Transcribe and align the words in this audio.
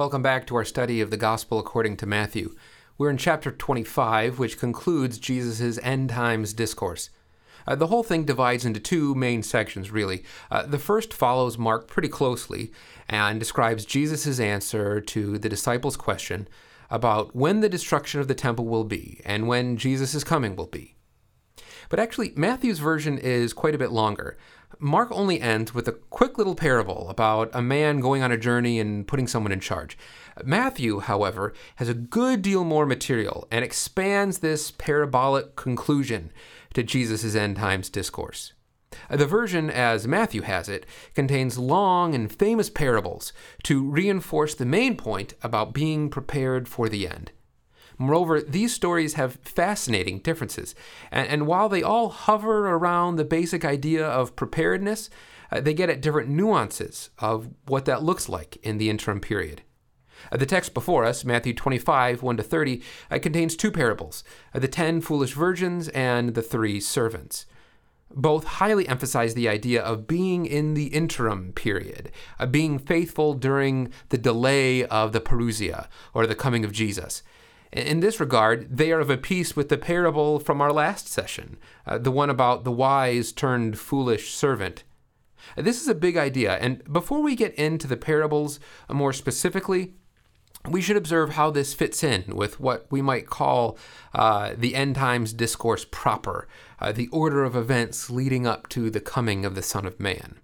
Welcome 0.00 0.22
back 0.22 0.46
to 0.46 0.56
our 0.56 0.64
study 0.64 1.02
of 1.02 1.10
the 1.10 1.18
Gospel 1.18 1.58
according 1.58 1.98
to 1.98 2.06
Matthew. 2.06 2.56
We're 2.96 3.10
in 3.10 3.18
chapter 3.18 3.50
25, 3.50 4.38
which 4.38 4.58
concludes 4.58 5.18
Jesus' 5.18 5.78
end 5.82 6.08
times 6.08 6.54
discourse. 6.54 7.10
Uh, 7.66 7.74
the 7.74 7.88
whole 7.88 8.02
thing 8.02 8.24
divides 8.24 8.64
into 8.64 8.80
two 8.80 9.14
main 9.14 9.42
sections, 9.42 9.90
really. 9.90 10.24
Uh, 10.50 10.62
the 10.62 10.78
first 10.78 11.12
follows 11.12 11.58
Mark 11.58 11.86
pretty 11.86 12.08
closely 12.08 12.72
and 13.10 13.38
describes 13.38 13.84
Jesus' 13.84 14.40
answer 14.40 15.02
to 15.02 15.36
the 15.36 15.50
disciples' 15.50 15.98
question 15.98 16.48
about 16.88 17.36
when 17.36 17.60
the 17.60 17.68
destruction 17.68 18.22
of 18.22 18.26
the 18.26 18.34
temple 18.34 18.64
will 18.64 18.84
be 18.84 19.20
and 19.26 19.48
when 19.48 19.76
Jesus' 19.76 20.24
coming 20.24 20.56
will 20.56 20.66
be. 20.66 20.96
But 21.90 22.00
actually, 22.00 22.32
Matthew's 22.36 22.78
version 22.78 23.18
is 23.18 23.52
quite 23.52 23.74
a 23.74 23.78
bit 23.78 23.92
longer. 23.92 24.38
Mark 24.78 25.10
only 25.10 25.40
ends 25.40 25.74
with 25.74 25.88
a 25.88 25.92
quick 25.92 26.38
little 26.38 26.54
parable 26.54 27.08
about 27.08 27.50
a 27.52 27.60
man 27.60 28.00
going 28.00 28.22
on 28.22 28.32
a 28.32 28.38
journey 28.38 28.78
and 28.78 29.06
putting 29.06 29.26
someone 29.26 29.52
in 29.52 29.60
charge. 29.60 29.98
Matthew, 30.44 31.00
however, 31.00 31.52
has 31.76 31.88
a 31.88 31.94
good 31.94 32.40
deal 32.40 32.64
more 32.64 32.86
material 32.86 33.46
and 33.50 33.64
expands 33.64 34.38
this 34.38 34.70
parabolic 34.70 35.56
conclusion 35.56 36.32
to 36.74 36.82
Jesus' 36.82 37.34
end 37.34 37.56
times 37.56 37.90
discourse. 37.90 38.52
The 39.08 39.26
version, 39.26 39.70
as 39.70 40.08
Matthew 40.08 40.42
has 40.42 40.68
it, 40.68 40.86
contains 41.14 41.58
long 41.58 42.14
and 42.14 42.32
famous 42.32 42.70
parables 42.70 43.32
to 43.64 43.88
reinforce 43.88 44.54
the 44.54 44.66
main 44.66 44.96
point 44.96 45.34
about 45.42 45.74
being 45.74 46.10
prepared 46.10 46.68
for 46.68 46.88
the 46.88 47.08
end. 47.08 47.32
Moreover, 48.00 48.40
these 48.40 48.72
stories 48.72 49.14
have 49.14 49.34
fascinating 49.42 50.20
differences, 50.20 50.74
and, 51.10 51.28
and 51.28 51.46
while 51.46 51.68
they 51.68 51.82
all 51.82 52.08
hover 52.08 52.70
around 52.70 53.16
the 53.16 53.26
basic 53.26 53.62
idea 53.62 54.06
of 54.06 54.34
preparedness, 54.36 55.10
uh, 55.52 55.60
they 55.60 55.74
get 55.74 55.90
at 55.90 56.00
different 56.00 56.30
nuances 56.30 57.10
of 57.18 57.50
what 57.66 57.84
that 57.84 58.02
looks 58.02 58.26
like 58.26 58.56
in 58.62 58.78
the 58.78 58.88
interim 58.88 59.20
period. 59.20 59.60
Uh, 60.32 60.38
the 60.38 60.46
text 60.46 60.72
before 60.72 61.04
us, 61.04 61.26
Matthew 61.26 61.52
25, 61.52 62.22
1 62.22 62.36
to 62.38 62.42
30, 62.42 62.82
uh, 63.10 63.18
contains 63.18 63.54
two 63.54 63.70
parables 63.70 64.24
uh, 64.54 64.58
the 64.58 64.66
ten 64.66 65.02
foolish 65.02 65.34
virgins 65.34 65.88
and 65.88 66.34
the 66.34 66.42
three 66.42 66.80
servants. 66.80 67.44
Both 68.12 68.44
highly 68.44 68.88
emphasize 68.88 69.34
the 69.34 69.48
idea 69.48 69.82
of 69.82 70.06
being 70.06 70.46
in 70.46 70.72
the 70.72 70.86
interim 70.86 71.52
period, 71.52 72.10
uh, 72.38 72.46
being 72.46 72.78
faithful 72.78 73.34
during 73.34 73.92
the 74.08 74.16
delay 74.16 74.86
of 74.86 75.12
the 75.12 75.20
parousia, 75.20 75.86
or 76.14 76.26
the 76.26 76.34
coming 76.34 76.64
of 76.64 76.72
Jesus. 76.72 77.22
In 77.72 78.00
this 78.00 78.18
regard, 78.18 78.76
they 78.76 78.90
are 78.90 79.00
of 79.00 79.10
a 79.10 79.16
piece 79.16 79.54
with 79.54 79.68
the 79.68 79.78
parable 79.78 80.40
from 80.40 80.60
our 80.60 80.72
last 80.72 81.06
session, 81.06 81.56
uh, 81.86 81.98
the 81.98 82.10
one 82.10 82.28
about 82.28 82.64
the 82.64 82.72
wise 82.72 83.30
turned 83.30 83.78
foolish 83.78 84.34
servant. 84.34 84.82
This 85.56 85.80
is 85.80 85.88
a 85.88 85.94
big 85.94 86.16
idea, 86.16 86.56
and 86.56 86.82
before 86.92 87.22
we 87.22 87.36
get 87.36 87.54
into 87.54 87.86
the 87.86 87.96
parables 87.96 88.58
uh, 88.88 88.94
more 88.94 89.12
specifically, 89.12 89.94
we 90.68 90.82
should 90.82 90.96
observe 90.96 91.30
how 91.30 91.50
this 91.50 91.72
fits 91.72 92.04
in 92.04 92.24
with 92.34 92.60
what 92.60 92.86
we 92.90 93.00
might 93.00 93.26
call 93.26 93.78
uh, 94.12 94.52
the 94.56 94.74
end 94.74 94.96
times 94.96 95.32
discourse 95.32 95.86
proper, 95.90 96.48
uh, 96.80 96.92
the 96.92 97.08
order 97.08 97.44
of 97.44 97.56
events 97.56 98.10
leading 98.10 98.46
up 98.46 98.68
to 98.68 98.90
the 98.90 99.00
coming 99.00 99.44
of 99.44 99.54
the 99.54 99.62
Son 99.62 99.86
of 99.86 99.98
Man. 99.98 100.38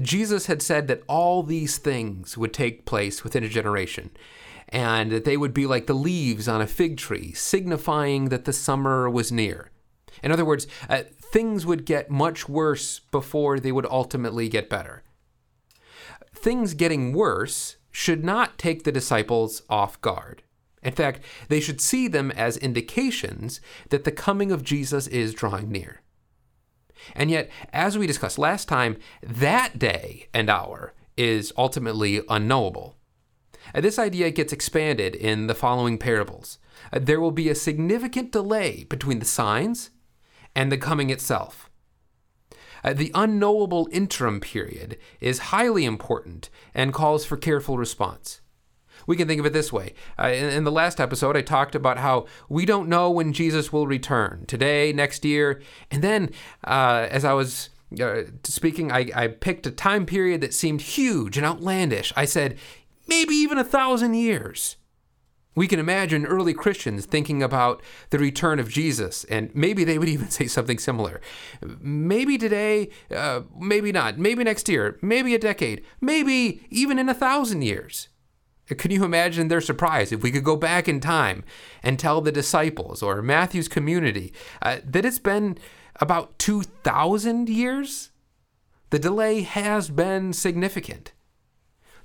Jesus 0.00 0.46
had 0.46 0.62
said 0.62 0.88
that 0.88 1.02
all 1.08 1.42
these 1.42 1.76
things 1.76 2.38
would 2.38 2.54
take 2.54 2.86
place 2.86 3.22
within 3.22 3.44
a 3.44 3.48
generation, 3.48 4.10
and 4.68 5.10
that 5.10 5.24
they 5.24 5.36
would 5.36 5.54
be 5.54 5.66
like 5.66 5.86
the 5.86 5.94
leaves 5.94 6.48
on 6.48 6.60
a 6.60 6.66
fig 6.66 6.96
tree, 6.96 7.32
signifying 7.32 8.28
that 8.28 8.44
the 8.44 8.52
summer 8.52 9.08
was 9.08 9.32
near. 9.32 9.70
In 10.22 10.32
other 10.32 10.44
words, 10.44 10.66
uh, 10.88 11.02
things 11.32 11.64
would 11.64 11.84
get 11.84 12.10
much 12.10 12.48
worse 12.48 12.98
before 12.98 13.60
they 13.60 13.72
would 13.72 13.86
ultimately 13.86 14.48
get 14.48 14.68
better. 14.70 15.02
Things 16.34 16.74
getting 16.74 17.12
worse 17.12 17.76
should 17.90 18.24
not 18.24 18.58
take 18.58 18.84
the 18.84 18.92
disciples 18.92 19.62
off 19.68 20.00
guard. 20.00 20.42
In 20.82 20.92
fact, 20.92 21.20
they 21.48 21.60
should 21.60 21.80
see 21.80 22.06
them 22.06 22.30
as 22.30 22.56
indications 22.56 23.60
that 23.90 24.04
the 24.04 24.12
coming 24.12 24.52
of 24.52 24.62
Jesus 24.62 25.06
is 25.08 25.34
drawing 25.34 25.70
near. 25.70 26.02
And 27.14 27.30
yet, 27.30 27.50
as 27.72 27.98
we 27.98 28.06
discussed 28.06 28.38
last 28.38 28.68
time, 28.68 28.96
that 29.22 29.78
day 29.78 30.28
and 30.32 30.48
hour 30.48 30.94
is 31.16 31.52
ultimately 31.56 32.22
unknowable. 32.28 32.97
Uh, 33.74 33.80
this 33.80 33.98
idea 33.98 34.30
gets 34.30 34.52
expanded 34.52 35.14
in 35.14 35.46
the 35.46 35.54
following 35.54 35.98
parables. 35.98 36.58
Uh, 36.92 36.98
there 37.00 37.20
will 37.20 37.30
be 37.30 37.48
a 37.48 37.54
significant 37.54 38.32
delay 38.32 38.84
between 38.84 39.18
the 39.18 39.24
signs 39.24 39.90
and 40.54 40.72
the 40.72 40.78
coming 40.78 41.10
itself. 41.10 41.70
Uh, 42.84 42.92
the 42.92 43.10
unknowable 43.14 43.88
interim 43.90 44.40
period 44.40 44.96
is 45.20 45.38
highly 45.38 45.84
important 45.84 46.48
and 46.74 46.94
calls 46.94 47.24
for 47.24 47.36
careful 47.36 47.76
response. 47.76 48.40
We 49.06 49.16
can 49.16 49.26
think 49.26 49.40
of 49.40 49.46
it 49.46 49.52
this 49.52 49.72
way. 49.72 49.94
In, 50.18 50.50
in, 50.50 50.64
the 50.64 50.72
last 50.72 51.00
episode, 51.00 51.36
I 51.36 51.42
talked 51.42 51.74
about 51.74 51.98
how 51.98 52.26
we 52.48 52.66
don't 52.66 52.88
know 52.88 53.10
when 53.10 53.32
Jesus 53.32 53.72
will 53.72 53.86
return 53.86 54.44
today, 54.46 54.92
next 54.92 55.24
year. 55.24 55.62
And 55.90 56.02
then, 56.02 56.30
uh, 56.64 57.06
as 57.10 57.24
I 57.24 57.32
was 57.32 57.70
uh, 58.00 58.22
speaking, 58.44 58.92
I, 58.92 59.10
I 59.14 59.28
picked 59.28 59.66
a 59.66 59.70
time 59.70 60.04
period 60.04 60.40
that 60.42 60.52
seemed 60.52 60.82
huge 60.82 61.36
and 61.36 61.46
outlandish. 61.46 62.12
I 62.16 62.26
said, 62.26 62.58
maybe 63.08 63.34
even 63.34 63.58
a 63.58 63.64
thousand 63.64 64.14
years. 64.14 64.76
We 65.56 65.66
can 65.66 65.80
imagine 65.80 66.24
early 66.24 66.54
Christians 66.54 67.04
thinking 67.04 67.42
about 67.42 67.82
the 68.10 68.18
return 68.20 68.60
of 68.60 68.68
Jesus, 68.68 69.24
and 69.24 69.52
maybe 69.56 69.82
they 69.82 69.98
would 69.98 70.08
even 70.16 70.30
say 70.30 70.46
something 70.46 70.78
similar. 70.78 71.20
Maybe 71.80 72.38
today, 72.38 72.90
uh, 73.10 73.40
maybe 73.58 73.90
not, 73.90 74.18
maybe 74.18 74.44
next 74.44 74.68
year, 74.68 74.98
maybe 75.02 75.34
a 75.34 75.38
decade, 75.38 75.84
maybe 76.00 76.64
even 76.70 76.98
in 76.98 77.08
a 77.08 77.14
thousand 77.14 77.62
years. 77.62 78.08
Can 78.68 78.90
you 78.90 79.02
imagine 79.02 79.48
their 79.48 79.62
surprise 79.62 80.12
if 80.12 80.22
we 80.22 80.30
could 80.30 80.44
go 80.44 80.54
back 80.54 80.88
in 80.88 81.00
time 81.00 81.42
and 81.82 81.98
tell 81.98 82.20
the 82.20 82.30
disciples 82.30 83.02
or 83.02 83.22
Matthew's 83.22 83.66
community 83.66 84.32
uh, 84.60 84.78
that 84.84 85.06
it's 85.06 85.18
been 85.18 85.58
about 85.96 86.38
2,000 86.38 87.48
years? 87.48 88.10
The 88.90 88.98
delay 88.98 89.40
has 89.40 89.88
been 89.90 90.32
significant. 90.32 91.12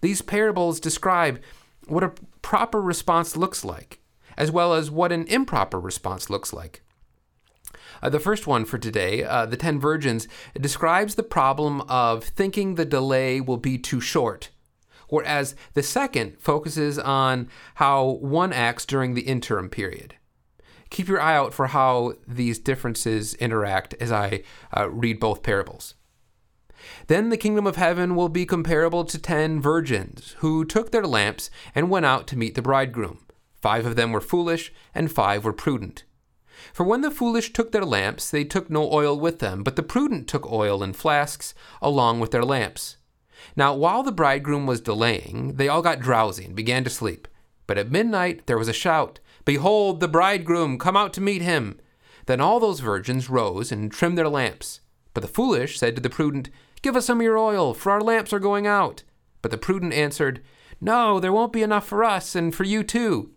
These 0.04 0.22
parables 0.22 0.82
describe 0.82 1.40
what 1.88 2.04
a 2.04 2.12
proper 2.42 2.82
response 2.82 3.38
looks 3.38 3.64
like, 3.64 4.02
as 4.36 4.52
well 4.52 4.74
as 4.74 4.92
what 4.92 5.14
an 5.14 5.26
improper 5.28 5.80
response 5.80 6.30
looks 6.30 6.52
like. 6.52 6.82
Uh, 8.02 8.10
the 8.10 8.20
first 8.20 8.46
one 8.46 8.66
for 8.66 8.78
today, 8.78 9.24
uh, 9.24 9.46
the 9.46 9.56
Ten 9.56 9.80
Virgins, 9.80 10.28
describes 10.60 11.16
the 11.16 11.24
problem 11.24 11.80
of 11.88 12.26
thinking 12.26 12.76
the 12.76 12.84
delay 12.84 13.40
will 13.40 13.56
be 13.56 13.78
too 13.78 14.02
short, 14.02 14.50
whereas 15.08 15.56
the 15.74 15.82
second 15.82 16.38
focuses 16.38 17.00
on 17.00 17.48
how 17.76 18.18
one 18.20 18.52
acts 18.52 18.86
during 18.86 19.14
the 19.14 19.22
interim 19.22 19.70
period. 19.70 20.16
Keep 20.90 21.08
your 21.08 21.22
eye 21.22 21.38
out 21.38 21.54
for 21.54 21.68
how 21.68 22.16
these 22.28 22.60
differences 22.60 23.36
interact 23.36 23.94
as 24.02 24.12
I 24.12 24.44
uh, 24.76 24.90
read 24.90 25.22
both 25.22 25.44
parables. 25.44 25.96
Then 27.08 27.30
the 27.30 27.38
kingdom 27.38 27.68
of 27.68 27.76
heaven 27.76 28.16
will 28.16 28.30
be 28.30 28.46
comparable 28.46 29.06
to 29.06 29.18
ten 29.18 29.62
virgins, 29.62 30.36
who 30.40 30.66
took 30.66 30.92
their 30.92 31.06
lamps 31.06 31.50
and 31.76 31.90
went 31.90 32.06
out 32.06 32.28
to 32.28 32.38
meet 32.38 32.56
the 32.56 32.62
bridegroom. 32.62 33.20
Five 33.62 33.86
of 33.86 33.96
them 33.96 34.12
were 34.12 34.22
foolish, 34.22 34.74
and 34.94 35.12
five 35.12 35.46
were 35.46 35.54
prudent. 35.54 36.04
For 36.74 36.84
when 36.84 37.02
the 37.02 37.12
foolish 37.12 37.54
took 37.54 37.72
their 37.72 37.86
lamps, 37.86 38.30
they 38.30 38.44
took 38.44 38.70
no 38.70 38.92
oil 38.92 39.20
with 39.20 39.40
them, 39.40 39.64
but 39.64 39.76
the 39.76 39.84
prudent 39.84 40.28
took 40.28 40.52
oil 40.52 40.84
in 40.84 40.94
flasks 40.94 41.54
along 41.82 42.20
with 42.20 42.32
their 42.32 42.46
lamps. 42.46 42.98
Now, 43.56 43.74
while 43.74 44.04
the 44.04 44.12
bridegroom 44.12 44.66
was 44.66 44.82
delaying, 44.82 45.56
they 45.56 45.68
all 45.68 45.82
got 45.82 46.00
drowsy 46.00 46.46
and 46.46 46.56
began 46.56 46.84
to 46.84 46.90
sleep. 46.90 47.28
But 47.68 47.78
at 47.78 47.92
midnight 47.92 48.46
there 48.46 48.58
was 48.58 48.68
a 48.68 48.74
shout 48.74 49.20
Behold, 49.46 50.00
the 50.00 50.08
bridegroom, 50.08 50.78
come 50.78 50.96
out 50.96 51.12
to 51.14 51.22
meet 51.22 51.42
him! 51.42 51.80
Then 52.28 52.40
all 52.40 52.60
those 52.62 52.80
virgins 52.80 53.30
rose 53.30 53.72
and 53.72 53.92
trimmed 53.92 54.18
their 54.18 54.30
lamps. 54.30 54.80
But 55.14 55.22
the 55.22 55.28
foolish 55.28 55.78
said 55.78 55.96
to 55.96 56.02
the 56.02 56.10
prudent, 56.10 56.50
Give 56.84 56.98
us 56.98 57.06
some 57.06 57.20
of 57.20 57.24
your 57.24 57.38
oil, 57.38 57.74
for 57.74 57.92
our 57.92 58.02
lamps 58.02 58.34
are 58.34 58.40
going 58.40 58.68
out. 58.68 59.04
But 59.42 59.52
the 59.52 59.58
prudent 59.58 59.94
answered, 59.94 60.44
No, 60.82 61.20
there 61.20 61.34
won't 61.34 61.54
be 61.54 61.64
enough 61.64 61.88
for 61.88 62.04
us 62.04 62.36
and 62.36 62.54
for 62.54 62.66
you 62.66 62.84
too. 62.84 63.32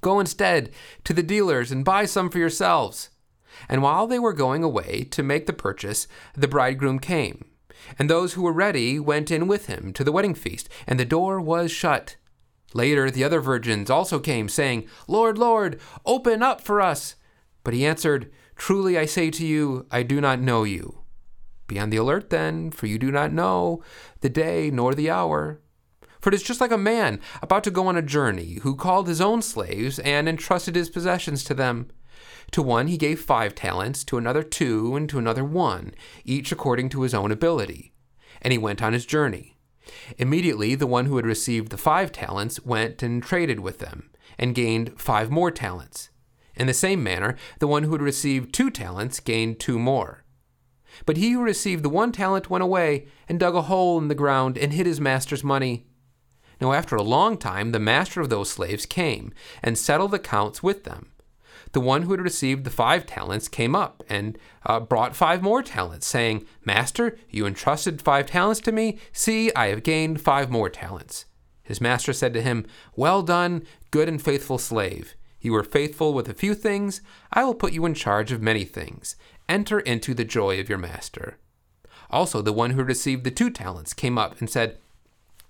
Go 0.00 0.20
instead 0.20 0.70
to 1.02 1.12
the 1.12 1.24
dealers 1.24 1.72
and 1.72 1.84
buy 1.84 2.04
some 2.04 2.30
for 2.30 2.38
yourselves. 2.38 3.10
And 3.68 3.82
while 3.82 4.06
they 4.06 4.20
were 4.20 4.32
going 4.32 4.62
away 4.62 5.02
to 5.10 5.22
make 5.24 5.46
the 5.46 5.52
purchase, 5.52 6.06
the 6.34 6.46
bridegroom 6.46 7.00
came. 7.00 7.46
And 7.98 8.08
those 8.08 8.34
who 8.34 8.42
were 8.42 8.52
ready 8.52 9.00
went 9.00 9.32
in 9.32 9.48
with 9.48 9.66
him 9.66 9.92
to 9.94 10.04
the 10.04 10.12
wedding 10.12 10.34
feast, 10.34 10.68
and 10.86 11.00
the 11.00 11.04
door 11.04 11.40
was 11.40 11.72
shut. 11.72 12.14
Later, 12.74 13.10
the 13.10 13.24
other 13.24 13.40
virgins 13.40 13.90
also 13.90 14.20
came, 14.20 14.48
saying, 14.48 14.86
Lord, 15.08 15.36
Lord, 15.36 15.80
open 16.04 16.44
up 16.44 16.60
for 16.60 16.80
us. 16.80 17.16
But 17.64 17.74
he 17.74 17.84
answered, 17.84 18.30
Truly 18.54 18.96
I 18.96 19.06
say 19.06 19.30
to 19.30 19.44
you, 19.44 19.86
I 19.90 20.04
do 20.04 20.20
not 20.20 20.40
know 20.40 20.62
you. 20.62 21.00
Be 21.66 21.78
on 21.78 21.90
the 21.90 21.96
alert 21.96 22.30
then, 22.30 22.70
for 22.70 22.86
you 22.86 22.98
do 22.98 23.10
not 23.10 23.32
know 23.32 23.82
the 24.20 24.28
day 24.28 24.70
nor 24.70 24.94
the 24.94 25.10
hour. 25.10 25.60
For 26.20 26.30
it 26.30 26.34
is 26.34 26.42
just 26.42 26.60
like 26.60 26.72
a 26.72 26.78
man 26.78 27.20
about 27.42 27.64
to 27.64 27.70
go 27.70 27.86
on 27.86 27.96
a 27.96 28.02
journey, 28.02 28.58
who 28.62 28.74
called 28.74 29.08
his 29.08 29.20
own 29.20 29.42
slaves 29.42 29.98
and 29.98 30.28
entrusted 30.28 30.74
his 30.74 30.90
possessions 30.90 31.44
to 31.44 31.54
them. 31.54 31.88
To 32.52 32.62
one 32.62 32.86
he 32.86 32.96
gave 32.96 33.20
five 33.20 33.54
talents, 33.54 34.04
to 34.04 34.18
another 34.18 34.42
two, 34.42 34.96
and 34.96 35.08
to 35.08 35.18
another 35.18 35.44
one, 35.44 35.92
each 36.24 36.52
according 36.52 36.88
to 36.90 37.02
his 37.02 37.14
own 37.14 37.30
ability. 37.30 37.92
And 38.42 38.52
he 38.52 38.58
went 38.58 38.82
on 38.82 38.92
his 38.92 39.06
journey. 39.06 39.56
Immediately, 40.18 40.74
the 40.74 40.86
one 40.86 41.06
who 41.06 41.16
had 41.16 41.26
received 41.26 41.70
the 41.70 41.76
five 41.76 42.12
talents 42.12 42.64
went 42.64 43.02
and 43.02 43.22
traded 43.22 43.60
with 43.60 43.78
them, 43.78 44.10
and 44.38 44.54
gained 44.54 45.00
five 45.00 45.30
more 45.30 45.50
talents. 45.50 46.10
In 46.56 46.66
the 46.66 46.74
same 46.74 47.02
manner, 47.02 47.36
the 47.58 47.68
one 47.68 47.82
who 47.82 47.92
had 47.92 48.02
received 48.02 48.52
two 48.52 48.70
talents 48.70 49.20
gained 49.20 49.60
two 49.60 49.78
more. 49.78 50.24
But 51.04 51.16
he 51.16 51.32
who 51.32 51.42
received 51.42 51.82
the 51.82 51.88
one 51.88 52.12
talent 52.12 52.48
went 52.48 52.64
away 52.64 53.06
and 53.28 53.38
dug 53.38 53.54
a 53.54 53.62
hole 53.62 53.98
in 53.98 54.08
the 54.08 54.14
ground 54.14 54.56
and 54.56 54.72
hid 54.72 54.86
his 54.86 55.00
master's 55.00 55.44
money. 55.44 55.86
Now, 56.60 56.72
after 56.72 56.96
a 56.96 57.02
long 57.02 57.36
time, 57.36 57.72
the 57.72 57.78
master 57.78 58.20
of 58.20 58.30
those 58.30 58.50
slaves 58.50 58.86
came 58.86 59.32
and 59.62 59.76
settled 59.76 60.14
accounts 60.14 60.62
with 60.62 60.84
them. 60.84 61.12
The 61.72 61.80
one 61.80 62.02
who 62.02 62.12
had 62.12 62.20
received 62.20 62.64
the 62.64 62.70
five 62.70 63.04
talents 63.04 63.48
came 63.48 63.74
up 63.74 64.02
and 64.08 64.38
uh, 64.64 64.80
brought 64.80 65.16
five 65.16 65.42
more 65.42 65.62
talents, 65.62 66.06
saying, 66.06 66.46
Master, 66.64 67.18
you 67.28 67.44
entrusted 67.46 68.00
five 68.00 68.26
talents 68.26 68.60
to 68.60 68.72
me. 68.72 68.98
See, 69.12 69.52
I 69.54 69.66
have 69.66 69.82
gained 69.82 70.20
five 70.20 70.50
more 70.50 70.70
talents. 70.70 71.26
His 71.62 71.80
master 71.80 72.12
said 72.12 72.32
to 72.34 72.42
him, 72.42 72.64
Well 72.94 73.22
done, 73.22 73.64
good 73.90 74.08
and 74.08 74.22
faithful 74.22 74.58
slave. 74.58 75.16
You 75.40 75.52
were 75.52 75.64
faithful 75.64 76.14
with 76.14 76.28
a 76.28 76.34
few 76.34 76.54
things. 76.54 77.02
I 77.32 77.44
will 77.44 77.54
put 77.54 77.72
you 77.72 77.84
in 77.84 77.94
charge 77.94 78.32
of 78.32 78.40
many 78.40 78.64
things. 78.64 79.16
Enter 79.48 79.80
into 79.80 80.14
the 80.14 80.24
joy 80.24 80.60
of 80.60 80.68
your 80.68 80.78
master. 80.78 81.38
Also, 82.10 82.42
the 82.42 82.52
one 82.52 82.72
who 82.72 82.82
received 82.82 83.24
the 83.24 83.30
two 83.30 83.50
talents 83.50 83.94
came 83.94 84.18
up 84.18 84.38
and 84.38 84.50
said, 84.50 84.78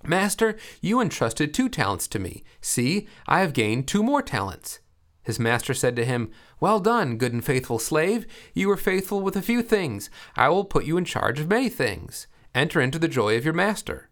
Master, 0.05 0.57
you 0.81 1.01
entrusted 1.01 1.53
two 1.53 1.69
talents 1.69 2.07
to 2.09 2.19
me. 2.19 2.45
See, 2.61 3.09
I 3.27 3.41
have 3.41 3.53
gained 3.53 3.89
two 3.89 4.03
more 4.03 4.23
talents. 4.23 4.81
His 5.23 5.41
master 5.41 5.75
said 5.75 5.97
to 5.97 6.05
him, 6.05 6.31
Well 6.61 6.79
done, 6.79 7.17
good 7.17 7.33
and 7.33 7.45
faithful 7.45 7.81
slave. 7.81 8.27
You 8.55 8.69
were 8.69 8.77
faithful 8.77 9.21
with 9.21 9.37
a 9.37 9.43
few 9.43 9.63
things. 9.63 10.09
I 10.37 10.49
will 10.49 10.65
put 10.65 10.85
you 10.85 10.97
in 10.97 11.05
charge 11.05 11.41
of 11.41 11.49
many 11.49 11.69
things. 11.69 12.29
Enter 12.55 12.81
into 12.81 12.99
the 12.99 13.09
joy 13.09 13.37
of 13.37 13.45
your 13.45 13.55
master. 13.55 14.09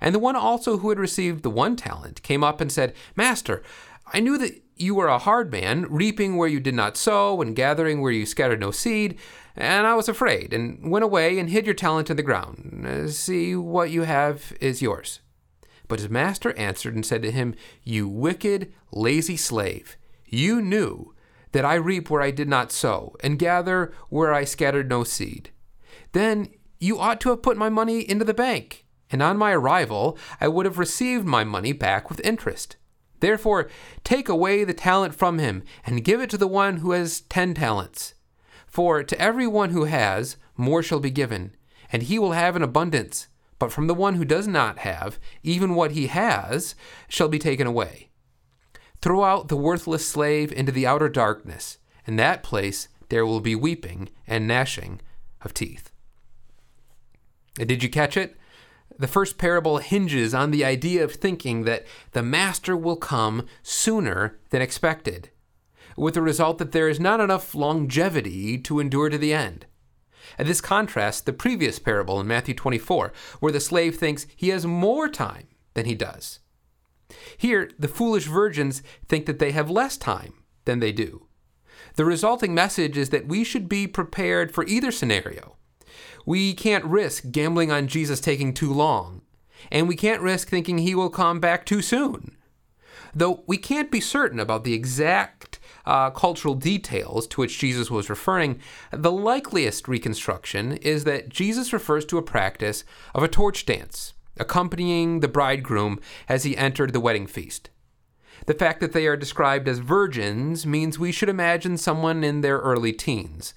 And 0.00 0.14
the 0.14 0.18
one 0.18 0.36
also 0.36 0.78
who 0.78 0.88
had 0.88 0.98
received 0.98 1.42
the 1.42 1.50
one 1.50 1.76
talent 1.76 2.22
came 2.22 2.42
up 2.42 2.60
and 2.60 2.72
said, 2.72 2.94
Master, 3.14 3.62
I 4.12 4.20
knew 4.20 4.38
that 4.38 4.62
you 4.80 4.94
were 4.94 5.08
a 5.08 5.18
hard 5.18 5.52
man, 5.52 5.86
reaping 5.90 6.36
where 6.36 6.48
you 6.48 6.60
did 6.60 6.74
not 6.74 6.96
sow, 6.96 7.42
and 7.42 7.54
gathering 7.54 8.00
where 8.00 8.12
you 8.12 8.24
scattered 8.24 8.60
no 8.60 8.70
seed. 8.70 9.18
And 9.54 9.86
I 9.86 9.94
was 9.94 10.08
afraid, 10.08 10.52
and 10.54 10.90
went 10.90 11.04
away 11.04 11.38
and 11.38 11.50
hid 11.50 11.66
your 11.66 11.74
talent 11.74 12.08
in 12.10 12.16
the 12.16 12.22
ground. 12.22 12.86
Uh, 12.86 13.08
see, 13.08 13.54
what 13.54 13.90
you 13.90 14.02
have 14.02 14.52
is 14.60 14.80
yours. 14.80 15.20
But 15.86 15.98
his 15.98 16.08
master 16.08 16.56
answered 16.56 16.94
and 16.94 17.04
said 17.04 17.22
to 17.22 17.30
him, 17.30 17.54
You 17.82 18.08
wicked, 18.08 18.72
lazy 18.92 19.36
slave, 19.36 19.96
you 20.24 20.62
knew 20.62 21.14
that 21.52 21.64
I 21.64 21.74
reap 21.74 22.08
where 22.08 22.22
I 22.22 22.30
did 22.30 22.48
not 22.48 22.72
sow, 22.72 23.16
and 23.20 23.38
gather 23.38 23.92
where 24.08 24.32
I 24.32 24.44
scattered 24.44 24.88
no 24.88 25.04
seed. 25.04 25.50
Then 26.12 26.48
you 26.78 26.98
ought 26.98 27.20
to 27.22 27.30
have 27.30 27.42
put 27.42 27.56
my 27.56 27.68
money 27.68 28.08
into 28.08 28.24
the 28.24 28.32
bank, 28.32 28.86
and 29.10 29.22
on 29.22 29.36
my 29.36 29.52
arrival 29.52 30.16
I 30.40 30.48
would 30.48 30.64
have 30.64 30.78
received 30.78 31.26
my 31.26 31.44
money 31.44 31.72
back 31.72 32.08
with 32.08 32.24
interest. 32.24 32.76
Therefore, 33.20 33.70
take 34.04 34.28
away 34.28 34.64
the 34.64 34.74
talent 34.74 35.14
from 35.14 35.38
him, 35.38 35.62
and 35.86 36.04
give 36.04 36.20
it 36.20 36.30
to 36.30 36.38
the 36.38 36.48
one 36.48 36.78
who 36.78 36.92
has 36.92 37.20
ten 37.22 37.54
talents. 37.54 38.14
For 38.66 39.02
to 39.02 39.20
every 39.20 39.46
one 39.46 39.70
who 39.70 39.84
has, 39.84 40.36
more 40.56 40.82
shall 40.82 41.00
be 41.00 41.10
given, 41.10 41.54
and 41.92 42.02
he 42.02 42.18
will 42.18 42.32
have 42.32 42.56
an 42.56 42.62
abundance. 42.62 43.28
But 43.58 43.72
from 43.72 43.88
the 43.88 43.94
one 43.94 44.14
who 44.14 44.24
does 44.24 44.48
not 44.48 44.78
have, 44.78 45.18
even 45.42 45.74
what 45.74 45.90
he 45.90 46.06
has 46.06 46.74
shall 47.08 47.28
be 47.28 47.38
taken 47.38 47.66
away. 47.66 48.08
Throw 49.02 49.24
out 49.24 49.48
the 49.48 49.56
worthless 49.56 50.06
slave 50.06 50.52
into 50.52 50.72
the 50.72 50.86
outer 50.86 51.08
darkness. 51.08 51.78
In 52.06 52.16
that 52.16 52.42
place 52.42 52.88
there 53.10 53.26
will 53.26 53.40
be 53.40 53.54
weeping 53.54 54.08
and 54.26 54.46
gnashing 54.46 55.00
of 55.42 55.52
teeth. 55.52 55.90
Did 57.54 57.82
you 57.82 57.90
catch 57.90 58.16
it? 58.16 58.36
The 58.98 59.08
first 59.08 59.38
parable 59.38 59.78
hinges 59.78 60.34
on 60.34 60.50
the 60.50 60.64
idea 60.64 61.02
of 61.02 61.12
thinking 61.12 61.64
that 61.64 61.86
the 62.12 62.22
master 62.22 62.76
will 62.76 62.96
come 62.96 63.46
sooner 63.62 64.38
than 64.50 64.60
expected, 64.60 65.30
with 65.96 66.14
the 66.14 66.22
result 66.22 66.58
that 66.58 66.72
there 66.72 66.88
is 66.88 67.00
not 67.00 67.20
enough 67.20 67.54
longevity 67.54 68.58
to 68.58 68.80
endure 68.80 69.08
to 69.08 69.18
the 69.18 69.32
end. 69.32 69.66
And 70.38 70.46
this 70.46 70.60
contrasts 70.60 71.20
the 71.20 71.32
previous 71.32 71.78
parable 71.78 72.20
in 72.20 72.26
Matthew 72.26 72.54
24, 72.54 73.12
where 73.40 73.52
the 73.52 73.60
slave 73.60 73.96
thinks 73.96 74.26
he 74.36 74.48
has 74.48 74.66
more 74.66 75.08
time 75.08 75.48
than 75.74 75.86
he 75.86 75.94
does. 75.94 76.40
Here, 77.36 77.70
the 77.78 77.88
foolish 77.88 78.26
virgins 78.26 78.82
think 79.08 79.26
that 79.26 79.38
they 79.38 79.52
have 79.52 79.70
less 79.70 79.96
time 79.96 80.34
than 80.64 80.78
they 80.78 80.92
do. 80.92 81.26
The 81.96 82.04
resulting 82.04 82.54
message 82.54 82.96
is 82.96 83.10
that 83.10 83.26
we 83.26 83.44
should 83.44 83.68
be 83.68 83.86
prepared 83.86 84.52
for 84.52 84.64
either 84.66 84.92
scenario. 84.92 85.56
We 86.26 86.54
can't 86.54 86.84
risk 86.84 87.30
gambling 87.30 87.70
on 87.70 87.88
Jesus 87.88 88.20
taking 88.20 88.54
too 88.54 88.72
long, 88.72 89.22
and 89.70 89.88
we 89.88 89.96
can't 89.96 90.22
risk 90.22 90.48
thinking 90.48 90.78
he 90.78 90.94
will 90.94 91.10
come 91.10 91.40
back 91.40 91.66
too 91.66 91.82
soon. 91.82 92.36
Though 93.14 93.42
we 93.46 93.56
can't 93.56 93.90
be 93.90 94.00
certain 94.00 94.38
about 94.38 94.64
the 94.64 94.74
exact 94.74 95.58
uh, 95.84 96.10
cultural 96.10 96.54
details 96.54 97.26
to 97.28 97.40
which 97.40 97.58
Jesus 97.58 97.90
was 97.90 98.10
referring, 98.10 98.60
the 98.92 99.10
likeliest 99.10 99.88
reconstruction 99.88 100.72
is 100.78 101.04
that 101.04 101.28
Jesus 101.28 101.72
refers 101.72 102.04
to 102.06 102.18
a 102.18 102.22
practice 102.22 102.84
of 103.14 103.22
a 103.22 103.28
torch 103.28 103.66
dance, 103.66 104.14
accompanying 104.38 105.20
the 105.20 105.28
bridegroom 105.28 105.98
as 106.28 106.44
he 106.44 106.56
entered 106.56 106.92
the 106.92 107.00
wedding 107.00 107.26
feast. 107.26 107.70
The 108.46 108.54
fact 108.54 108.80
that 108.80 108.92
they 108.92 109.06
are 109.06 109.16
described 109.16 109.68
as 109.68 109.78
virgins 109.78 110.64
means 110.64 110.98
we 110.98 111.12
should 111.12 111.28
imagine 111.28 111.76
someone 111.76 112.24
in 112.24 112.40
their 112.40 112.58
early 112.58 112.92
teens 112.92 113.54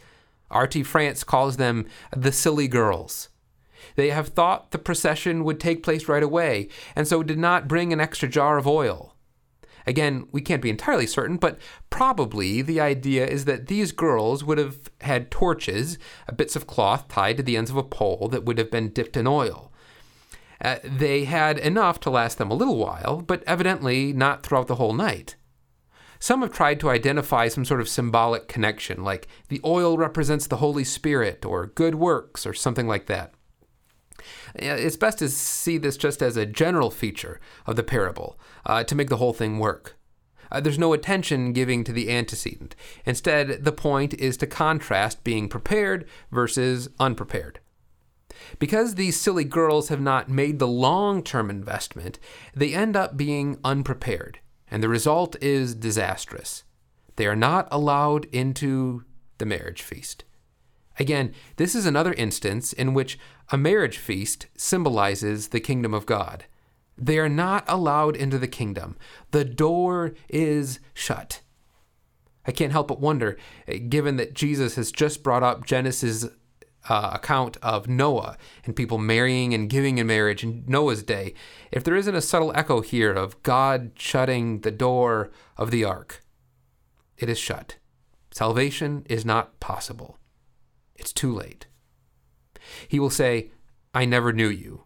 R.T. 0.53 0.83
France 0.83 1.23
calls 1.23 1.57
them 1.57 1.85
the 2.15 2.31
silly 2.31 2.67
girls. 2.67 3.29
They 3.95 4.09
have 4.11 4.29
thought 4.29 4.71
the 4.71 4.77
procession 4.77 5.43
would 5.43 5.59
take 5.59 5.83
place 5.83 6.07
right 6.07 6.23
away, 6.23 6.69
and 6.95 7.07
so 7.07 7.23
did 7.23 7.37
not 7.37 7.67
bring 7.67 7.91
an 7.91 7.99
extra 7.99 8.29
jar 8.29 8.57
of 8.57 8.67
oil. 8.67 9.15
Again, 9.85 10.27
we 10.31 10.41
can't 10.41 10.61
be 10.61 10.69
entirely 10.69 11.07
certain, 11.07 11.37
but 11.37 11.59
probably 11.89 12.61
the 12.61 12.79
idea 12.79 13.27
is 13.27 13.45
that 13.45 13.67
these 13.67 13.91
girls 13.91 14.43
would 14.43 14.57
have 14.57 14.89
had 15.01 15.29
torches, 15.29 15.97
bits 16.35 16.55
of 16.55 16.67
cloth 16.67 17.07
tied 17.09 17.37
to 17.37 17.43
the 17.43 17.57
ends 17.57 17.69
of 17.69 17.77
a 17.77 17.83
pole 17.83 18.29
that 18.29 18.45
would 18.45 18.57
have 18.57 18.71
been 18.71 18.89
dipped 18.89 19.17
in 19.17 19.27
oil. 19.27 19.71
Uh, 20.63 20.77
they 20.83 21.25
had 21.25 21.57
enough 21.59 21.99
to 21.99 22.09
last 22.09 22.37
them 22.37 22.49
a 22.49 22.55
little 22.55 22.77
while, 22.77 23.21
but 23.21 23.43
evidently 23.45 24.13
not 24.13 24.43
throughout 24.43 24.67
the 24.67 24.75
whole 24.75 24.93
night. 24.93 25.35
Some 26.23 26.41
have 26.41 26.53
tried 26.53 26.79
to 26.79 26.89
identify 26.89 27.49
some 27.49 27.65
sort 27.65 27.81
of 27.81 27.89
symbolic 27.89 28.47
connection, 28.47 29.03
like 29.03 29.27
the 29.49 29.59
oil 29.65 29.97
represents 29.97 30.47
the 30.47 30.55
Holy 30.55 30.85
Spirit 30.85 31.43
or 31.43 31.65
good 31.65 31.95
works 31.95 32.45
or 32.45 32.53
something 32.53 32.87
like 32.87 33.07
that. 33.07 33.33
It's 34.55 34.95
best 34.95 35.19
to 35.19 35.27
see 35.27 35.77
this 35.77 35.97
just 35.97 36.21
as 36.23 36.37
a 36.37 36.45
general 36.45 36.91
feature 36.91 37.41
of 37.67 37.75
the 37.75 37.83
parable 37.83 38.39
uh, 38.65 38.85
to 38.85 38.95
make 38.95 39.09
the 39.09 39.17
whole 39.17 39.33
thing 39.33 39.59
work. 39.59 39.97
Uh, 40.49 40.61
there's 40.61 40.79
no 40.79 40.93
attention 40.93 41.51
giving 41.51 41.83
to 41.83 41.91
the 41.91 42.09
antecedent. 42.09 42.73
Instead, 43.05 43.65
the 43.65 43.73
point 43.73 44.13
is 44.13 44.37
to 44.37 44.47
contrast 44.47 45.25
being 45.25 45.49
prepared 45.49 46.07
versus 46.31 46.87
unprepared. 47.01 47.59
Because 48.59 48.95
these 48.95 49.19
silly 49.19 49.43
girls 49.43 49.89
have 49.89 49.99
not 49.99 50.29
made 50.29 50.59
the 50.59 50.69
long 50.69 51.21
term 51.21 51.49
investment, 51.49 52.17
they 52.55 52.73
end 52.73 52.95
up 52.95 53.17
being 53.17 53.59
unprepared 53.65 54.39
and 54.73 54.81
the 54.81 54.89
result 54.89 55.35
is 55.39 55.75
disastrous. 55.75 56.63
They 57.15 57.27
are 57.27 57.35
not 57.35 57.67
allowed 57.69 58.25
into 58.33 59.03
the 59.37 59.45
marriage 59.45 59.83
feast. 59.83 60.23
Again, 60.97 61.31
this 61.57 61.75
is 61.75 61.85
another 61.85 62.13
instance 62.13 62.73
in 62.73 62.95
which 62.95 63.19
a 63.51 63.57
marriage 63.57 63.99
feast 63.99 64.47
symbolizes 64.57 65.49
the 65.49 65.59
kingdom 65.59 65.93
of 65.93 66.07
God. 66.07 66.45
They 66.97 67.19
are 67.19 67.29
not 67.29 67.65
allowed 67.67 68.15
into 68.15 68.39
the 68.39 68.47
kingdom. 68.47 68.97
The 69.29 69.45
door 69.45 70.15
is 70.27 70.79
shut. 70.95 71.41
I 72.47 72.51
can't 72.51 72.71
help 72.71 72.87
but 72.87 72.99
wonder, 72.99 73.37
eh, 73.67 73.77
given 73.77 74.15
that 74.15 74.33
Jesus 74.33 74.73
has 74.73 74.91
just 74.91 75.21
brought 75.21 75.43
up 75.43 75.67
Genesis 75.67 76.25
uh, 76.89 77.11
account 77.13 77.57
of 77.61 77.87
Noah 77.87 78.37
and 78.65 78.75
people 78.75 78.97
marrying 78.97 79.53
and 79.53 79.69
giving 79.69 79.97
in 79.97 80.07
marriage 80.07 80.43
in 80.43 80.63
Noah's 80.67 81.03
day, 81.03 81.33
if 81.71 81.83
there 81.83 81.95
isn't 81.95 82.15
a 82.15 82.21
subtle 82.21 82.51
echo 82.55 82.81
here 82.81 83.13
of 83.13 83.41
God 83.43 83.91
shutting 83.95 84.61
the 84.61 84.71
door 84.71 85.31
of 85.57 85.71
the 85.71 85.83
ark, 85.83 86.23
it 87.17 87.29
is 87.29 87.39
shut. 87.39 87.77
Salvation 88.31 89.05
is 89.09 89.25
not 89.25 89.59
possible. 89.59 90.17
It's 90.95 91.13
too 91.13 91.33
late. 91.33 91.67
He 92.87 92.99
will 92.99 93.09
say, 93.09 93.51
I 93.93 94.05
never 94.05 94.33
knew 94.33 94.49
you. 94.49 94.85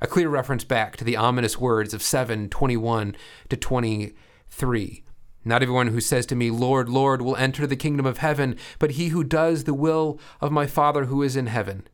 A 0.00 0.06
clear 0.06 0.28
reference 0.28 0.64
back 0.64 0.96
to 0.96 1.04
the 1.04 1.16
ominous 1.16 1.58
words 1.58 1.94
of 1.94 2.02
7 2.02 2.48
21 2.48 3.16
to 3.48 3.56
23 3.56 5.04
not 5.46 5.62
everyone 5.62 5.88
who 5.88 6.00
says 6.00 6.26
to 6.26 6.34
me, 6.34 6.50
Lord, 6.50 6.88
Lord, 6.88 7.22
will 7.22 7.36
enter 7.36 7.66
the 7.66 7.76
kingdom 7.76 8.04
of 8.04 8.18
heaven, 8.18 8.56
but 8.78 8.92
he 8.92 9.08
who 9.08 9.22
does 9.22 9.64
the 9.64 9.74
will 9.74 10.18
of 10.40 10.50
my 10.50 10.66
Father 10.66 11.04
who 11.04 11.22
is 11.22 11.36
in 11.36 11.46
heaven. 11.46 11.86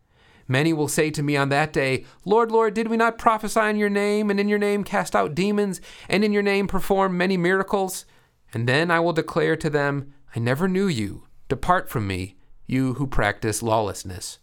Many 0.48 0.72
will 0.72 0.88
say 0.88 1.10
to 1.10 1.22
me 1.22 1.36
on 1.36 1.50
that 1.50 1.72
day, 1.72 2.04
Lord, 2.24 2.50
Lord, 2.50 2.74
did 2.74 2.88
we 2.88 2.96
not 2.96 3.18
prophesy 3.18 3.60
in 3.60 3.76
your 3.76 3.90
name, 3.90 4.30
and 4.30 4.40
in 4.40 4.48
your 4.48 4.58
name 4.58 4.84
cast 4.84 5.14
out 5.14 5.34
demons, 5.34 5.80
and 6.08 6.24
in 6.24 6.32
your 6.32 6.42
name 6.42 6.66
perform 6.66 7.16
many 7.16 7.36
miracles? 7.36 8.06
And 8.54 8.68
then 8.68 8.90
I 8.90 9.00
will 9.00 9.12
declare 9.12 9.56
to 9.56 9.70
them, 9.70 10.12
I 10.34 10.38
never 10.40 10.66
knew 10.66 10.86
you. 10.86 11.24
Depart 11.48 11.90
from 11.90 12.06
me, 12.06 12.36
you 12.66 12.94
who 12.94 13.06
practice 13.06 13.62
lawlessness. 13.62 14.38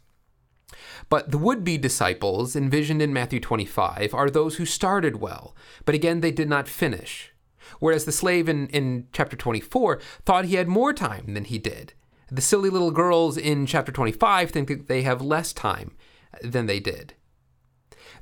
But 1.10 1.32
the 1.32 1.38
would 1.40 1.64
be 1.64 1.80
disciples 1.80 2.56
envisioned 2.56 3.02
in 3.02 3.12
Matthew 3.12 3.40
25 3.40 4.14
are 4.14 4.30
those 4.30 4.58
who 4.58 4.66
started 4.66 5.16
well, 5.16 5.56
but 5.84 5.96
again 5.96 6.22
they 6.22 6.32
did 6.32 6.48
not 6.48 6.68
finish. 6.68 7.34
Whereas 7.80 8.06
the 8.06 8.12
slave 8.12 8.50
in, 8.50 8.68
in 8.68 9.08
chapter 9.14 9.36
24 9.36 10.00
thought 10.26 10.46
he 10.46 10.56
had 10.56 10.68
more 10.68 10.94
time 10.94 11.34
than 11.34 11.46
he 11.46 11.58
did. 11.58 11.94
The 12.32 12.42
silly 12.42 12.70
little 12.70 12.92
girls 12.92 13.38
in 13.38 13.66
chapter 13.66 13.92
25 13.92 14.52
think 14.52 14.68
that 14.68 14.88
they 14.88 15.02
have 15.02 15.22
less 15.22 15.54
time 15.54 15.92
than 16.44 16.66
they 16.66 16.80
did. 16.80 17.14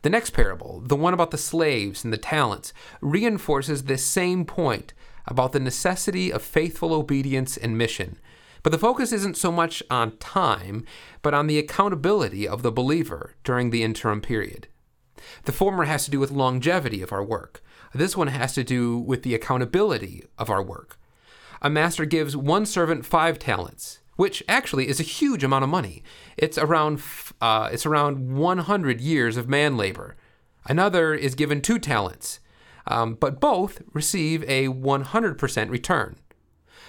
The 0.02 0.10
next 0.10 0.30
parable, 0.30 0.82
the 0.86 0.96
one 0.96 1.14
about 1.14 1.32
the 1.32 1.38
slaves 1.38 2.04
and 2.04 2.14
the 2.14 2.18
talents, 2.18 2.72
reinforces 3.02 3.84
this 3.84 4.06
same 4.06 4.46
point 4.46 4.94
about 5.26 5.52
the 5.52 5.60
necessity 5.60 6.32
of 6.32 6.42
faithful 6.42 6.94
obedience 6.94 7.58
and 7.58 7.78
mission. 7.78 8.18
But 8.64 8.72
the 8.72 8.80
focus 8.80 9.12
isn't 9.12 9.38
so 9.38 9.52
much 9.52 9.84
on 9.90 10.18
time, 10.18 10.86
but 11.22 11.34
on 11.34 11.48
the 11.48 11.60
accountability 11.60 12.48
of 12.48 12.64
the 12.64 12.72
believer 12.72 13.36
during 13.44 13.70
the 13.70 13.84
interim 13.84 14.22
period. 14.22 14.68
The 15.44 15.52
former 15.52 15.86
has 15.86 16.06
to 16.06 16.12
do 16.12 16.20
with 16.20 16.32
longevity 16.32 17.02
of 17.02 17.12
our 17.12 17.24
work. 17.24 17.64
This 17.94 18.18
one 18.18 18.28
has 18.28 18.54
to 18.54 18.64
do 18.64 18.98
with 18.98 19.24
the 19.24 19.36
accountability 19.36 20.26
of 20.38 20.50
our 20.50 20.62
work. 20.62 21.00
A 21.62 21.70
master 21.70 22.06
gives 22.06 22.36
one 22.36 22.66
servant 22.66 23.06
five 23.06 23.40
talents, 23.40 24.00
which 24.16 24.44
actually 24.48 24.88
is 24.88 25.00
a 25.00 25.04
huge 25.04 25.44
amount 25.44 25.64
of 25.64 25.70
money. 25.70 26.04
It's 26.38 26.58
around 26.58 27.02
uh, 27.42 27.70
it's 27.72 27.86
around 27.86 28.36
100 28.36 29.02
years 29.02 29.38
of 29.38 29.50
man 29.50 29.78
labor. 29.78 30.16
Another 30.66 31.14
is 31.14 31.36
given 31.36 31.62
two 31.62 31.80
talents, 31.80 32.40
um, 32.86 33.16
but 33.16 33.40
both 33.40 33.82
receive 33.94 34.44
a 34.44 34.68
100% 34.68 35.70
return. 35.70 36.18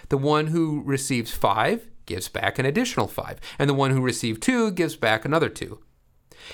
The 0.08 0.18
one 0.18 0.48
who 0.48 0.82
receives 0.84 1.32
five 1.32 1.88
gives 2.06 2.28
back 2.28 2.58
an 2.58 2.66
additional 2.66 3.06
five, 3.06 3.38
and 3.58 3.68
the 3.68 3.74
one 3.74 3.90
who 3.90 4.00
received 4.00 4.42
two 4.42 4.70
gives 4.70 4.96
back 4.96 5.24
another 5.24 5.48
two. 5.48 5.80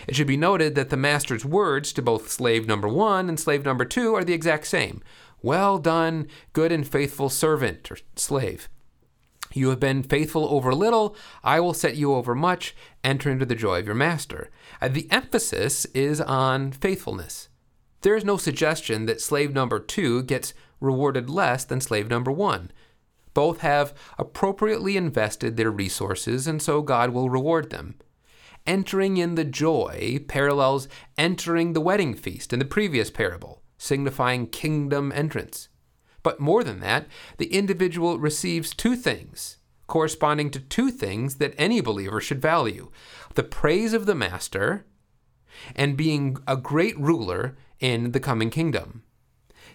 It 0.07 0.17
should 0.17 0.27
be 0.27 0.37
noted 0.37 0.75
that 0.75 0.91
the 0.91 0.97
master's 0.97 1.45
words 1.45 1.93
to 1.93 2.03
both 2.03 2.31
slave 2.31 2.67
number 2.67 2.89
one 2.89 3.29
and 3.29 3.39
slave 3.39 3.65
number 3.65 3.85
two 3.85 4.15
are 4.15 4.25
the 4.25 4.33
exact 4.33 4.67
same. 4.67 5.03
Well 5.43 5.79
done, 5.79 6.29
good 6.53 6.73
and 6.73 6.87
faithful 6.87 7.29
servant 7.29 7.91
or 7.91 7.99
slave. 8.17 8.69
You 9.53 9.69
have 9.69 9.79
been 9.79 10.03
faithful 10.03 10.49
over 10.49 10.75
little, 10.75 11.17
I 11.45 11.61
will 11.61 11.75
set 11.75 11.97
you 11.97 12.15
over 12.15 12.35
much. 12.35 12.75
Enter 13.05 13.31
into 13.31 13.47
the 13.47 13.55
joy 13.55 13.79
of 13.79 13.87
your 13.87 13.95
master. 13.95 14.51
Uh, 14.81 14.89
the 14.89 15.07
emphasis 15.13 15.85
is 15.87 16.21
on 16.21 16.73
faithfulness. 16.73 17.49
There 18.01 18.17
is 18.17 18.25
no 18.25 18.37
suggestion 18.37 19.07
that 19.07 19.21
slave 19.21 19.53
number 19.53 19.79
two 19.79 20.23
gets 20.25 20.55
rewarded 20.81 21.31
less 21.31 21.65
than 21.65 21.81
slave 21.81 22.11
number 22.11 22.33
one. 22.33 22.71
Both 23.33 23.61
have 23.61 23.95
appropriately 24.19 24.97
invested 24.97 25.57
their 25.57 25.71
resources, 25.71 26.47
and 26.47 26.61
so 26.61 26.83
God 26.83 27.11
will 27.11 27.31
reward 27.31 27.71
them. 27.71 27.97
Entering 28.67 29.19
in 29.19 29.35
the 29.35 29.45
joy 29.45 30.25
parallels 30.27 30.89
entering 31.19 31.75
the 31.75 31.83
wedding 31.83 32.15
feast 32.15 32.51
in 32.51 32.59
the 32.59 32.65
previous 32.65 33.11
parable, 33.11 33.63
signifying 33.77 34.47
kingdom 34.47 35.13
entrance. 35.13 35.69
But 36.23 36.41
more 36.41 36.65
than 36.65 36.81
that, 36.81 37.07
the 37.37 37.53
individual 37.53 38.19
receives 38.19 38.75
two 38.75 38.97
things, 38.97 39.59
corresponding 39.87 40.51
to 40.51 40.61
two 40.61 40.91
things 40.91 41.35
that 41.37 41.53
any 41.59 41.83
believer 41.83 42.23
should 42.23 42.41
value 42.41 42.91
the 43.35 43.43
praise 43.43 43.93
of 43.93 44.07
the 44.07 44.15
Master 44.15 44.87
and 45.77 45.95
being 45.95 46.39
a 46.49 46.57
great 46.57 46.99
ruler 46.99 47.59
in 47.81 48.13
the 48.13 48.21
coming 48.21 48.49
kingdom. 48.49 49.03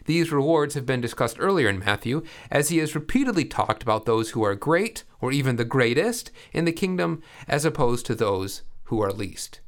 These 0.05 0.31
rewards 0.31 0.74
have 0.74 0.88
been 0.88 1.01
discussed 1.01 1.38
earlier 1.39 1.69
in 1.69 1.77
Matthew, 1.77 2.24
as 2.50 2.69
he 2.69 2.79
has 2.79 2.96
repeatedly 2.96 3.46
talked 3.46 3.84
about 3.84 4.05
those 4.05 4.31
who 4.31 4.43
are 4.43 4.55
great, 4.55 5.03
or 5.22 5.31
even 5.31 5.58
the 5.58 5.65
greatest, 5.65 6.31
in 6.53 6.65
the 6.65 6.72
kingdom, 6.72 7.22
as 7.48 7.65
opposed 7.65 8.08
to 8.08 8.15
those 8.15 8.63
who 8.89 9.01
are 9.01 9.12
least. 9.12 9.62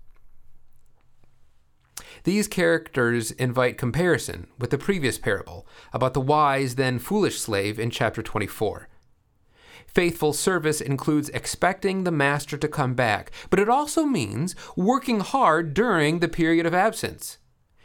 These 2.23 2.47
characters 2.47 3.31
invite 3.31 3.77
comparison 3.77 4.47
with 4.59 4.69
the 4.69 4.77
previous 4.77 5.17
parable 5.17 5.65
about 5.93 6.13
the 6.13 6.21
wise, 6.21 6.75
then 6.75 6.99
foolish 6.99 7.39
slave 7.39 7.79
in 7.79 7.89
chapter 7.89 8.21
24. 8.21 8.87
Faithful 9.87 10.33
service 10.33 10.81
includes 10.81 11.29
expecting 11.29 12.03
the 12.03 12.11
master 12.11 12.57
to 12.57 12.67
come 12.67 12.93
back, 12.93 13.31
but 13.49 13.59
it 13.59 13.69
also 13.69 14.05
means 14.05 14.55
working 14.75 15.19
hard 15.19 15.73
during 15.73 16.19
the 16.19 16.27
period 16.27 16.65
of 16.65 16.73
absence. 16.73 17.37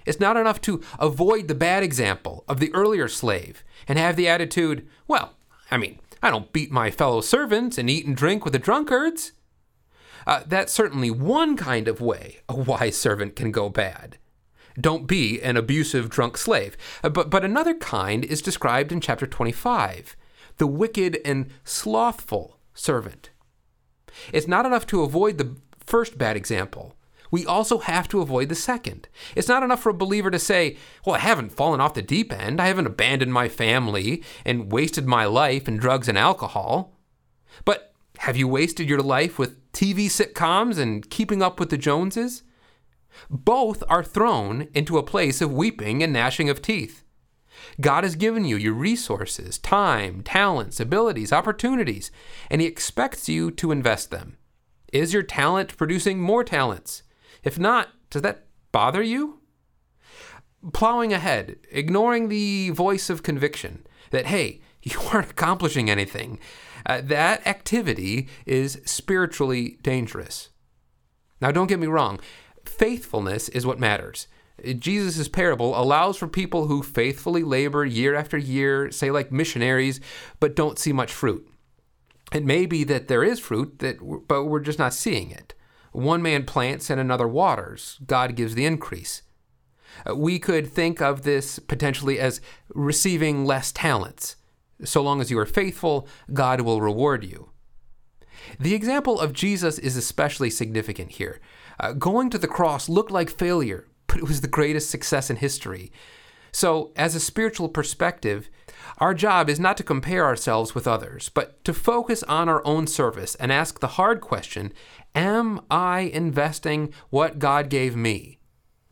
It's 0.05 0.21
not 0.21 0.37
enough 0.37 0.61
to 0.63 0.83
avoid 0.99 1.49
the 1.49 1.55
bad 1.55 1.83
example 1.83 2.45
of 2.47 2.61
the 2.61 2.73
earlier 2.73 3.09
slave 3.09 3.65
and 3.89 3.99
have 3.99 4.17
the 4.17 4.29
attitude, 4.29 4.87
well, 5.09 5.35
I 5.71 5.79
mean, 5.79 5.99
I 6.23 6.31
don't 6.31 6.53
beat 6.53 6.71
my 6.71 6.91
fellow 6.91 7.21
servants 7.21 7.77
and 7.77 7.91
eat 7.91 8.07
and 8.07 8.17
drink 8.17 8.45
with 8.45 8.53
the 8.53 8.59
drunkards. 8.61 9.33
Uh, 10.27 10.43
that's 10.47 10.73
certainly 10.73 11.11
one 11.11 11.57
kind 11.57 11.89
of 11.89 12.01
way 12.01 12.39
a 12.49 12.57
wise 12.57 12.97
servant 12.97 13.37
can 13.37 13.53
go 13.53 13.69
bad. 13.69 14.19
Don't 14.79 15.07
be 15.07 15.41
an 15.41 15.57
abusive 15.57 16.11
drunk 16.11 16.37
slave. 16.37 16.77
Uh, 17.03 17.09
but, 17.09 17.31
but 17.31 17.45
another 17.45 17.75
kind 17.75 18.25
is 18.25 18.43
described 18.43 18.93
in 18.93 19.01
chapter 19.01 19.27
25 19.27 20.17
the 20.59 20.67
wicked 20.67 21.19
and 21.23 21.51
slothful 21.65 22.59
servant. 22.73 23.29
It's 24.33 24.49
not 24.49 24.65
enough 24.65 24.87
to 24.87 25.03
avoid 25.03 25.37
the 25.37 25.55
first 25.79 26.17
bad 26.17 26.35
example. 26.35 26.95
We 27.31 27.45
also 27.45 27.79
have 27.79 28.09
to 28.09 28.23
avoid 28.23 28.49
the 28.49 28.55
second. 28.55 29.09
It's 29.35 29.49
not 29.49 29.63
enough 29.63 29.83
for 29.83 29.91
a 29.91 29.95
believer 29.95 30.31
to 30.31 30.39
say, 30.39 30.77
Well, 31.05 31.17
I 31.17 31.21
haven't 31.21 31.53
fallen 31.53 31.81
off 31.81 31.95
the 31.95 32.03
deep 32.03 32.33
end. 32.33 32.61
I 32.61 32.69
haven't 32.69 32.87
abandoned 32.87 33.33
my 33.33 33.49
family 33.49 34.23
and 34.45 34.73
wasted 34.73 35.07
my 35.07 35.27
life 35.27 35.69
in 35.69 35.77
drugs 35.77 36.09
and 36.09 36.17
alcohol. 36.17 36.95
But 37.65 37.93
have 38.19 38.37
you 38.37 38.49
wasted 38.49 38.89
your 38.89 39.03
life 39.03 39.39
with 39.39 39.73
TV 39.73 40.07
sitcoms 40.07 40.79
and 40.79 41.09
keeping 41.11 41.43
up 41.43 41.61
with 41.61 41.71
the 41.71 41.79
Joneses? 41.79 42.43
Both 43.31 43.83
are 43.89 44.05
thrown 44.05 44.69
into 44.75 44.99
a 44.99 45.03
place 45.03 45.41
of 45.41 45.53
weeping 45.53 46.03
and 46.03 46.13
gnashing 46.13 46.49
of 46.49 46.63
teeth. 46.63 47.05
God 47.81 48.05
has 48.05 48.17
given 48.17 48.45
you 48.45 48.57
your 48.57 48.75
resources, 48.75 49.59
time, 49.59 50.23
talents, 50.23 50.79
abilities, 50.79 51.33
opportunities, 51.33 52.11
and 52.51 52.61
He 52.61 52.67
expects 52.67 53.29
you 53.29 53.51
to 53.53 53.73
invest 53.73 54.11
them. 54.11 54.37
Is 54.93 55.13
your 55.13 55.23
talent 55.23 55.77
producing 55.77 56.21
more 56.21 56.45
talents? 56.45 57.03
If 57.43 57.59
not, 57.59 57.89
does 58.11 58.23
that 58.23 58.47
bother 58.73 59.03
you? 59.03 59.41
Plowing 60.73 61.13
ahead, 61.13 61.57
ignoring 61.71 62.29
the 62.29 62.71
voice 62.71 63.11
of 63.11 63.23
conviction 63.23 63.87
that, 64.11 64.27
hey, 64.27 64.61
you 64.83 65.01
aren't 65.13 65.31
accomplishing 65.31 65.91
anything, 65.91 66.39
uh, 66.87 67.01
that 67.03 67.47
activity 67.47 68.29
is 68.47 68.81
spiritually 68.85 69.79
dangerous. 69.83 70.51
Now, 71.41 71.51
don't 71.51 71.67
get 71.67 71.81
me 71.81 71.87
wrong, 71.87 72.21
faithfulness 72.65 73.49
is 73.51 73.67
what 73.67 73.79
matters. 73.79 74.29
Jesus' 74.79 75.29
parable 75.29 75.79
allows 75.79 76.17
for 76.17 76.29
people 76.29 76.67
who 76.67 76.83
faithfully 76.83 77.43
labor 77.43 77.85
year 77.85 78.15
after 78.15 78.39
year, 78.39 78.91
say 78.91 79.11
like 79.11 79.31
missionaries, 79.31 80.01
but 80.41 80.57
don't 80.57 80.79
see 80.79 80.93
much 80.93 81.13
fruit. 81.13 81.47
It 82.33 82.45
may 82.45 82.67
be 82.67 82.83
that 82.85 83.09
there 83.09 83.23
is 83.23 83.39
fruit, 83.39 83.81
that, 83.81 83.99
but 84.27 84.45
we're 84.45 84.61
just 84.61 84.79
not 84.79 84.95
seeing 84.95 85.31
it. 85.31 85.55
One 85.93 86.23
man 86.23 86.45
plants 86.45 86.91
and 86.91 87.01
another 87.01 87.29
waters. 87.29 87.99
God 88.07 88.35
gives 88.35 88.55
the 88.55 88.67
increase. 88.67 89.23
Uh, 90.09 90.17
we 90.17 90.39
could 90.39 90.67
think 90.67 91.01
of 91.01 91.23
this 91.23 91.59
potentially 91.59 92.19
as 92.19 92.41
receiving 92.75 93.45
less 93.45 93.73
talents. 93.73 94.37
So 94.85 95.03
long 95.03 95.21
as 95.21 95.31
you 95.31 95.39
are 95.39 95.47
faithful, 95.47 96.09
God 96.33 96.61
will 96.61 96.81
reward 96.81 97.25
you. 97.25 97.51
The 98.61 98.75
example 98.75 99.19
of 99.19 99.33
Jesus 99.33 99.79
is 99.79 99.97
especially 99.97 100.51
significant 100.51 101.13
here. 101.13 101.41
Uh, 101.81 101.93
going 101.93 102.31
to 102.31 102.39
the 102.39 102.49
cross 102.49 102.89
looked 102.89 103.11
like 103.11 103.31
failure, 103.31 103.87
but 104.07 104.19
it 104.19 104.29
was 104.29 104.41
the 104.41 104.49
greatest 104.49 104.91
success 104.91 105.31
in 105.31 105.37
history. 105.37 105.93
So, 106.53 106.93
as 106.97 107.15
a 107.15 107.21
spiritual 107.21 107.69
perspective, 107.69 108.49
our 108.99 109.13
job 109.13 109.51
is 109.51 109.61
not 109.61 109.77
to 109.77 109.83
compare 109.83 110.25
ourselves 110.25 110.75
with 110.75 110.87
others, 110.87 111.29
but 111.29 111.63
to 111.65 111.75
focus 111.75 112.23
on 112.23 112.49
our 112.49 112.67
own 112.67 112.87
service 112.87 113.35
and 113.35 113.53
ask 113.53 113.81
the 113.81 113.89
hard 113.89 114.21
question 114.21 114.73
Am 115.15 115.61
I 115.71 116.01
investing 116.01 116.95
what 117.11 117.39
God 117.39 117.69
gave 117.69 117.95
me? 117.97 118.39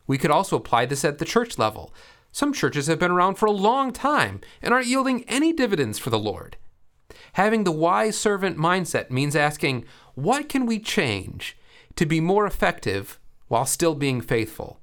We 0.06 0.18
could 0.18 0.30
also 0.30 0.56
apply 0.56 0.86
this 0.86 1.04
at 1.04 1.18
the 1.18 1.24
church 1.24 1.58
level. 1.58 1.94
Some 2.34 2.52
churches 2.52 2.88
have 2.88 2.98
been 2.98 3.12
around 3.12 3.36
for 3.36 3.46
a 3.46 3.52
long 3.52 3.92
time 3.92 4.40
and 4.60 4.74
aren't 4.74 4.88
yielding 4.88 5.22
any 5.28 5.52
dividends 5.52 6.00
for 6.00 6.10
the 6.10 6.18
Lord. 6.18 6.56
Having 7.34 7.62
the 7.62 7.70
wise 7.70 8.18
servant 8.18 8.58
mindset 8.58 9.08
means 9.08 9.36
asking, 9.36 9.84
What 10.16 10.48
can 10.48 10.66
we 10.66 10.80
change 10.80 11.56
to 11.94 12.04
be 12.04 12.18
more 12.18 12.44
effective 12.44 13.20
while 13.46 13.64
still 13.64 13.94
being 13.94 14.20
faithful? 14.20 14.80